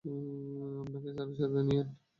[0.81, 1.87] আমাকেও আপনার সাথে নিয়েন।